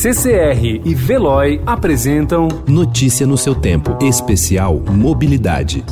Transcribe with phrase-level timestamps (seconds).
[0.00, 5.84] CCR e Veloy apresentam Notícia no seu tempo, especial Mobilidade.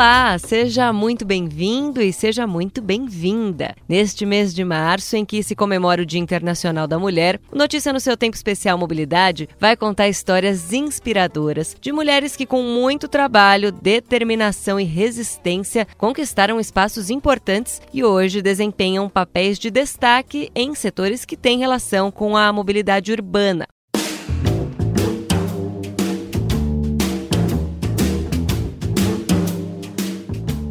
[0.00, 3.74] Olá, seja muito bem-vindo e seja muito bem-vinda.
[3.86, 7.92] Neste mês de março, em que se comemora o Dia Internacional da Mulher, o Notícia
[7.92, 13.70] no seu Tempo Especial Mobilidade vai contar histórias inspiradoras de mulheres que, com muito trabalho,
[13.70, 21.36] determinação e resistência, conquistaram espaços importantes e hoje desempenham papéis de destaque em setores que
[21.36, 23.66] têm relação com a mobilidade urbana.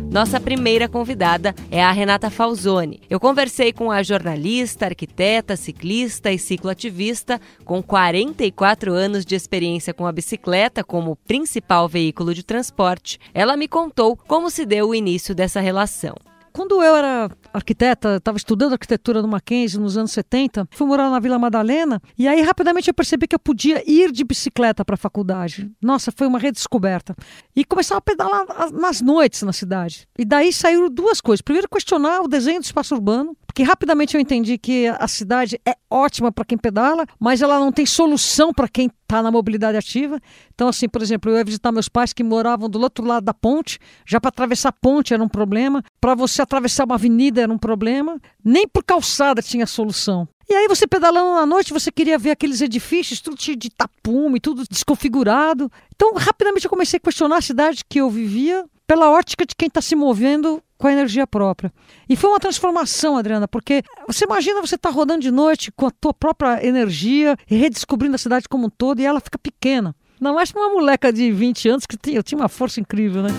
[0.10, 3.00] Nossa primeira convidada é a Renata Falzoni.
[3.08, 10.08] Eu conversei com a jornalista, arquiteta, ciclista e cicloativista com 44 anos de experiência com
[10.08, 13.20] a bicicleta como principal veículo de transporte.
[13.36, 16.16] Ela me contou como se deu o início dessa relação.
[16.54, 21.20] Quando eu era arquiteta, estava estudando arquitetura no Mackenzie nos anos 70, fui morar na
[21.20, 24.98] Vila Madalena e aí rapidamente eu percebi que eu podia ir de bicicleta para a
[24.98, 25.72] faculdade.
[25.82, 27.16] Nossa, foi uma redescoberta.
[27.56, 30.08] E começava a pedalar nas noites na cidade.
[30.18, 31.42] E daí saíram duas coisas.
[31.42, 35.76] Primeiro, questionar o desenho do espaço urbano, porque rapidamente eu entendi que a cidade é
[35.90, 40.18] ótima para quem pedala, mas ela não tem solução para quem está na mobilidade ativa.
[40.56, 43.34] Então, assim, por exemplo, eu ia visitar meus pais que moravam do outro lado da
[43.34, 47.52] ponte, já para atravessar a ponte era um problema, para você atravessar uma avenida era
[47.52, 50.26] um problema, nem por calçada tinha solução.
[50.50, 54.40] E aí você pedalando na noite, você queria ver aqueles edifícios, tudo cheio de tapume,
[54.40, 55.70] tudo desconfigurado.
[55.94, 59.68] Então, rapidamente eu comecei a questionar a cidade que eu vivia pela ótica de quem
[59.68, 61.72] está se movendo com a energia própria.
[62.10, 65.86] E foi uma transformação, Adriana, porque você imagina você estar tá rodando de noite com
[65.86, 69.96] a tua própria energia e redescobrindo a cidade como um todo e ela fica pequena.
[70.20, 73.30] Não mais para uma moleca de 20 anos que eu tinha uma força incrível, né?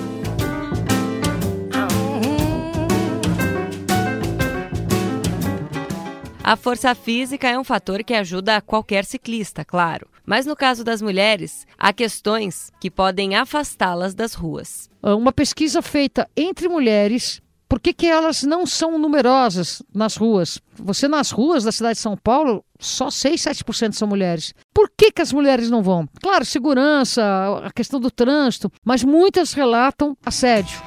[6.44, 10.06] A força física é um fator que ajuda qualquer ciclista, claro.
[10.30, 14.88] Mas no caso das mulheres, há questões que podem afastá-las das ruas.
[15.02, 20.60] Ah, uma pesquisa feita entre mulheres por que, que, elas não são numerosas nas ruas?
[20.74, 24.52] Você nas ruas da cidade de São Paulo, só 6, 7% são mulheres.
[24.74, 26.08] Por que, que as mulheres não vão?
[26.20, 27.22] Claro, segurança,
[27.64, 30.80] a questão do trânsito, mas muitas relatam assédio.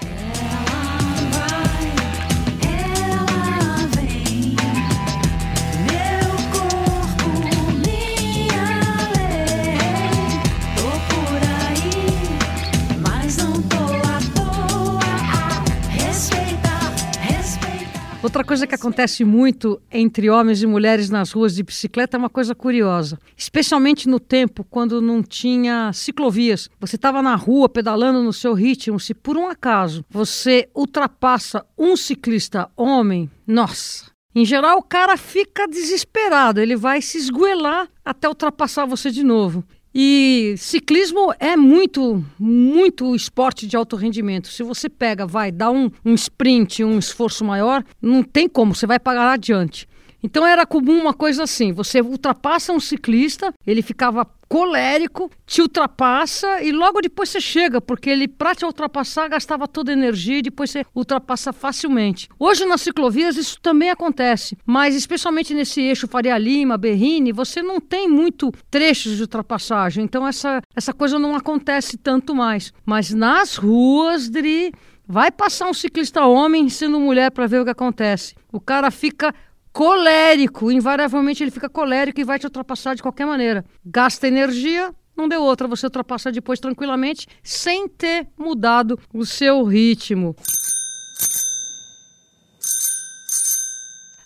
[18.34, 22.32] Outra coisa que acontece muito entre homens e mulheres nas ruas de bicicleta é uma
[22.32, 26.68] coisa curiosa, especialmente no tempo quando não tinha ciclovias.
[26.80, 31.96] Você estava na rua pedalando no seu ritmo, se por um acaso você ultrapassa um
[31.96, 38.88] ciclista homem, nossa, em geral, o cara fica desesperado, ele vai se esgoelar até ultrapassar
[38.88, 39.64] você de novo.
[39.96, 44.48] E ciclismo é muito, muito esporte de alto rendimento.
[44.48, 48.88] Se você pega, vai dar um, um sprint, um esforço maior, não tem como, você
[48.88, 49.88] vai pagar adiante.
[50.24, 56.62] Então era comum uma coisa assim: você ultrapassa um ciclista, ele ficava colérico, te ultrapassa
[56.62, 60.44] e logo depois você chega, porque ele, para te ultrapassar, gastava toda a energia e
[60.44, 62.30] depois você ultrapassa facilmente.
[62.38, 67.82] Hoje nas ciclovias isso também acontece, mas especialmente nesse eixo Faria Lima, Berrini, você não
[67.82, 72.72] tem muito trechos de ultrapassagem, então essa, essa coisa não acontece tanto mais.
[72.86, 74.72] Mas nas ruas, Dri,
[75.08, 78.36] vai passar um ciclista homem sendo mulher para ver o que acontece.
[78.52, 79.34] O cara fica
[79.74, 83.66] colérico, invariavelmente ele fica colérico e vai te ultrapassar de qualquer maneira.
[83.84, 90.36] Gasta energia, não deu outra, você ultrapassa depois tranquilamente, sem ter mudado o seu ritmo.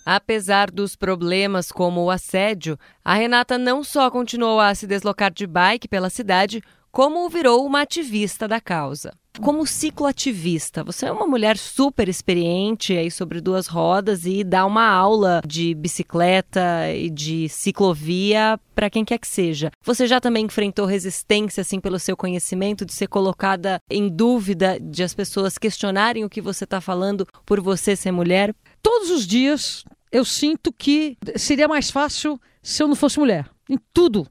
[0.04, 5.46] Apesar dos problemas como o assédio, a Renata não só continuou a se deslocar de
[5.46, 9.12] bike pela cidade, como virou uma ativista da causa.
[9.40, 14.86] Como cicloativista, você é uma mulher super experiente aí sobre duas rodas e dá uma
[14.86, 19.70] aula de bicicleta e de ciclovia para quem quer que seja.
[19.82, 25.02] Você já também enfrentou resistência assim pelo seu conhecimento de ser colocada em dúvida, de
[25.02, 28.54] as pessoas questionarem o que você está falando por você ser mulher?
[28.82, 33.48] Todos os dias eu sinto que seria mais fácil se eu não fosse mulher.
[33.68, 34.26] Em tudo.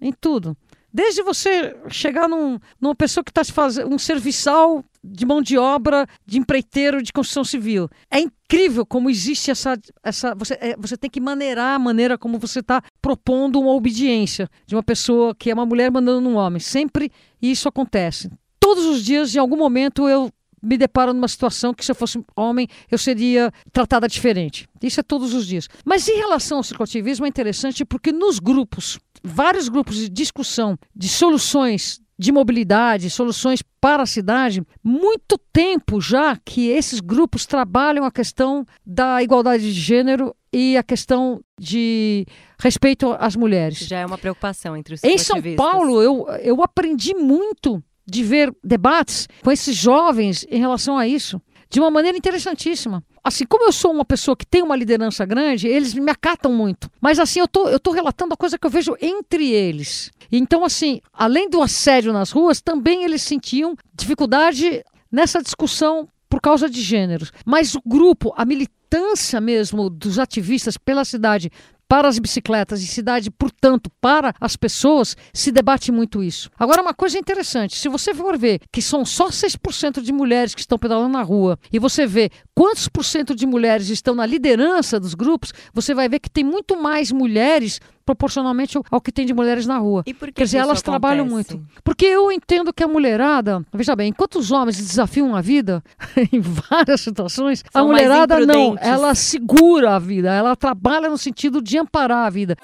[0.00, 0.56] Em tudo.
[0.96, 5.58] Desde você chegar num, numa pessoa que está se fazendo um serviçal de mão de
[5.58, 7.86] obra, de empreiteiro de construção civil.
[8.10, 9.78] É incrível como existe essa.
[10.02, 14.48] essa você, é, você tem que maneirar a maneira como você está propondo uma obediência
[14.66, 16.60] de uma pessoa que é uma mulher mandando um homem.
[16.60, 17.12] Sempre
[17.42, 18.30] isso acontece.
[18.58, 20.32] Todos os dias, em algum momento, eu
[20.62, 24.66] me deparo numa situação que se eu fosse homem eu seria tratada diferente.
[24.82, 25.68] Isso é todos os dias.
[25.84, 31.08] Mas em relação ao cicloativismo é interessante porque nos grupos, vários grupos de discussão de
[31.08, 38.10] soluções de mobilidade, soluções para a cidade, muito tempo já que esses grupos trabalham a
[38.10, 42.24] questão da igualdade de gênero e a questão de
[42.58, 43.78] respeito às mulheres.
[43.80, 48.54] Já é uma preocupação entre os Em São Paulo, eu, eu aprendi muito de ver
[48.64, 53.02] debates com esses jovens em relação a isso, de uma maneira interessantíssima.
[53.22, 56.90] Assim, como eu sou uma pessoa que tem uma liderança grande, eles me acatam muito.
[57.00, 60.10] Mas assim, eu tô, eu tô relatando a coisa que eu vejo entre eles.
[60.30, 66.68] Então, assim, além do assédio nas ruas, também eles sentiam dificuldade nessa discussão por causa
[66.68, 67.32] de gêneros.
[67.44, 71.50] Mas o grupo, a militância mesmo dos ativistas pela cidade
[71.88, 76.50] para as bicicletas e cidade, portanto, para as pessoas, se debate muito isso.
[76.58, 80.60] Agora, uma coisa interessante: se você for ver que são só 6% de mulheres que
[80.60, 84.98] estão pedalando na rua, e você vê quantos por cento de mulheres estão na liderança
[84.98, 89.34] dos grupos, você vai ver que tem muito mais mulheres proporcionalmente ao que tem de
[89.34, 90.04] mulheres na rua.
[90.06, 91.54] E por que Quer dizer, que elas isso trabalham acontece?
[91.56, 91.68] muito.
[91.82, 95.82] Porque eu entendo que a mulherada, veja bem, enquanto os homens desafiam a vida
[96.32, 101.18] em várias situações, a São mais mulherada não, ela segura a vida, ela trabalha no
[101.18, 102.56] sentido de amparar a vida.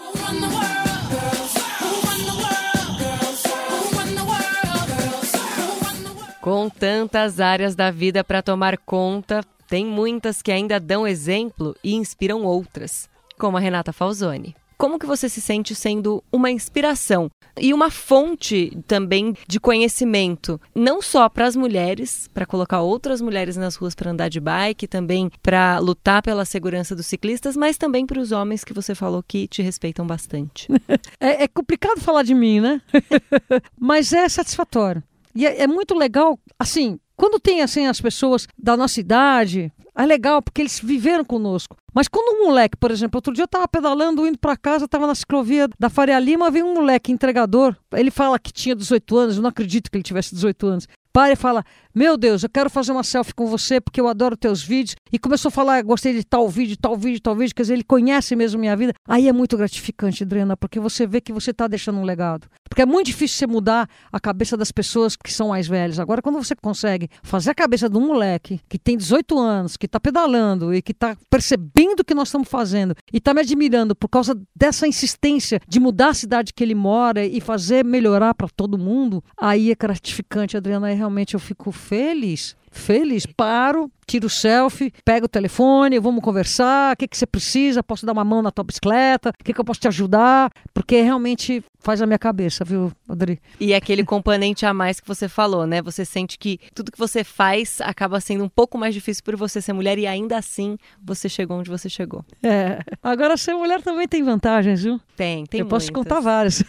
[6.40, 11.94] Com tantas áreas da vida para tomar conta, tem muitas que ainda dão exemplo e
[11.94, 13.08] inspiram outras,
[13.38, 14.54] como a Renata Falzoni.
[14.82, 21.00] Como que você se sente sendo uma inspiração e uma fonte também de conhecimento, não
[21.00, 25.30] só para as mulheres, para colocar outras mulheres nas ruas para andar de bike, também
[25.40, 29.46] para lutar pela segurança dos ciclistas, mas também para os homens que você falou que
[29.46, 30.66] te respeitam bastante.
[31.20, 32.80] É, é complicado falar de mim, né?
[33.78, 35.02] Mas é satisfatório.
[35.34, 40.06] E é, é muito legal, assim, quando tem assim as pessoas da nossa idade, é
[40.06, 41.76] legal porque eles viveram conosco.
[41.94, 45.06] Mas quando um moleque, por exemplo, outro dia eu tava pedalando, indo para casa, tava
[45.06, 47.76] na ciclovia da Faria Lima, veio um moleque entregador.
[47.92, 50.88] Ele fala que tinha 18 anos, eu não acredito que ele tivesse 18 anos.
[51.12, 51.62] Para e fala:
[51.94, 54.96] Meu Deus, eu quero fazer uma selfie com você porque eu adoro teus vídeos.
[55.12, 57.54] E começou a falar: Gostei de tal vídeo, tal vídeo, tal vídeo.
[57.54, 58.94] Quer dizer, ele conhece mesmo minha vida.
[59.06, 62.48] Aí é muito gratificante, Adriana, porque você vê que você está deixando um legado.
[62.66, 65.98] Porque é muito difícil você mudar a cabeça das pessoas que são mais velhas.
[65.98, 69.84] Agora, quando você consegue fazer a cabeça de um moleque que tem 18 anos, que
[69.84, 73.94] está pedalando e que está percebendo o que nós estamos fazendo e está me admirando
[73.94, 78.48] por causa dessa insistência de mudar a cidade que ele mora e fazer melhorar para
[78.48, 80.86] todo mundo, aí é gratificante, Adriana.
[80.86, 82.56] Aí realmente eu fico feliz.
[82.72, 87.82] Feliz, paro, tiro o selfie, pego o telefone, vamos conversar, o que, que você precisa,
[87.82, 91.02] posso dar uma mão na tua bicicleta, o que, que eu posso te ajudar, porque
[91.02, 93.40] realmente faz a minha cabeça, viu, Adri?
[93.60, 95.82] E aquele componente a mais que você falou, né?
[95.82, 99.60] Você sente que tudo que você faz acaba sendo um pouco mais difícil por você
[99.60, 102.24] ser mulher e ainda assim você chegou onde você chegou.
[102.42, 102.78] É.
[103.02, 104.98] Agora, ser mulher também tem vantagens, viu?
[105.16, 106.62] Tem, tem eu posso te contar várias.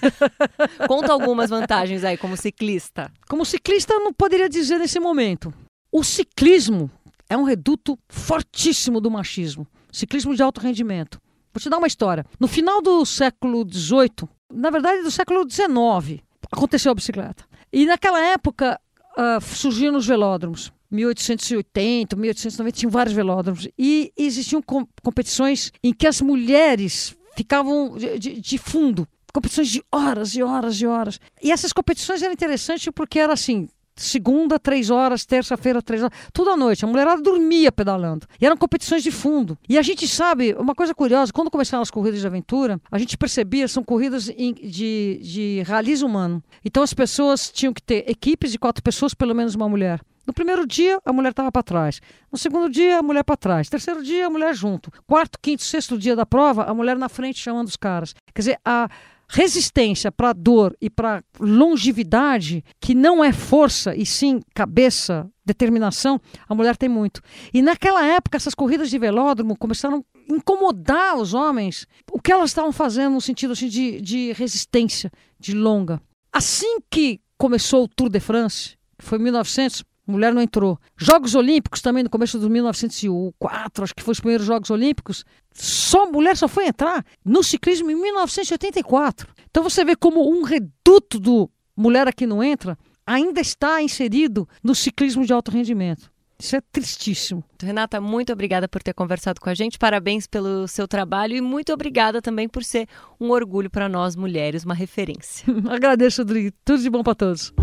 [0.87, 3.11] Conta algumas vantagens aí como ciclista.
[3.29, 5.53] Como ciclista, eu não poderia dizer nesse momento.
[5.93, 6.89] O ciclismo
[7.29, 9.67] é um reduto fortíssimo do machismo.
[9.91, 11.21] Ciclismo de alto rendimento.
[11.53, 12.25] Vou te dar uma história.
[12.39, 16.19] No final do século XVIII, na verdade do século XIX,
[16.51, 17.45] aconteceu a bicicleta.
[17.71, 18.79] E naquela época
[19.15, 20.73] ah, surgiram os velódromos.
[20.89, 23.67] 1880, 1890, tinham vários velódromos.
[23.77, 29.07] E existiam com- competições em que as mulheres ficavam de, de- de fundo.
[29.31, 31.19] Competições de horas e horas e horas.
[31.41, 36.49] E essas competições eram interessantes porque era assim, segunda, três horas, terça-feira, três horas, tudo
[36.49, 36.85] à noite.
[36.85, 38.27] A mulherada dormia pedalando.
[38.39, 39.57] E eram competições de fundo.
[39.67, 43.17] E a gente sabe, uma coisa curiosa, quando começaram as corridas de aventura, a gente
[43.17, 46.43] percebia, são corridas de, de raliz humano.
[46.63, 50.01] Então as pessoas tinham que ter equipes de quatro pessoas, pelo menos uma mulher.
[50.25, 51.99] No primeiro dia, a mulher estava para trás.
[52.31, 53.67] No segundo dia, a mulher para trás.
[53.67, 54.89] Terceiro dia, a mulher junto.
[55.05, 58.15] Quarto, quinto, sexto dia da prova, a mulher na frente chamando os caras.
[58.33, 58.87] Quer dizer, a
[59.29, 66.55] resistência para dor e para longevidade, que não é força e sim cabeça, determinação, a
[66.55, 67.21] mulher tem muito.
[67.53, 71.87] E naquela época, essas corridas de velódromo começaram a incomodar os homens.
[72.11, 76.01] O que elas estavam fazendo no sentido assim, de, de resistência, de longa.
[76.31, 80.79] Assim que começou o Tour de France, que foi em 1900, mulher não entrou.
[80.97, 85.23] Jogos Olímpicos também no começo de 1904, acho que foi os primeiros Jogos Olímpicos.
[85.53, 89.27] Só mulher só foi entrar no ciclismo em 1984.
[89.49, 94.73] Então você vê como um reduto do mulher aqui não entra ainda está inserido no
[94.73, 96.11] ciclismo de alto rendimento.
[96.39, 97.43] Isso é tristíssimo.
[97.61, 99.77] Renata, muito obrigada por ter conversado com a gente.
[99.77, 102.87] Parabéns pelo seu trabalho e muito obrigada também por ser
[103.19, 105.45] um orgulho para nós mulheres, uma referência.
[105.69, 106.51] Agradeço, Adri.
[106.65, 107.53] Tudo de bom para todos.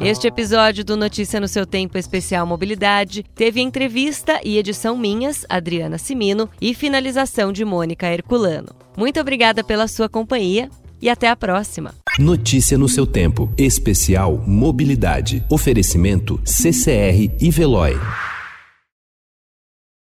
[0.00, 5.98] Este episódio do Notícia no seu Tempo Especial Mobilidade teve entrevista e edição minhas, Adriana
[5.98, 8.68] Simino, e finalização de Mônica Herculano.
[8.96, 10.70] Muito obrigada pela sua companhia
[11.02, 11.92] e até a próxima.
[12.16, 13.52] Notícia no seu tempo.
[13.58, 15.44] Especial Mobilidade.
[15.50, 17.94] Oferecimento CCR e Veloy.